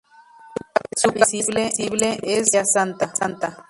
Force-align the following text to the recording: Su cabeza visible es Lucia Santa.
Su 0.97 1.09
cabeza 1.13 1.31
visible 1.77 2.17
es 2.23 2.39
Lucia 2.51 2.65
Santa. 2.65 3.07